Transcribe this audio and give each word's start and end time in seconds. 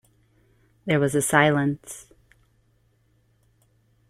There 0.85 0.99
was 0.99 1.13
a 1.13 1.21
silence. 1.21 2.07